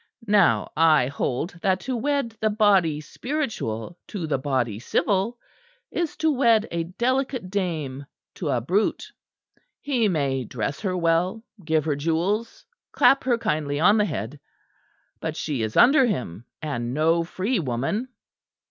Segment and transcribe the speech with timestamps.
[0.33, 5.37] Now I hold that to wed the body spiritual to the body civil,
[5.91, 9.11] is to wed a delicate dame to a brute.
[9.79, 14.39] He may dress her well, give her jewels, clap her kindly on the head
[15.19, 18.07] but she is under him and no free woman.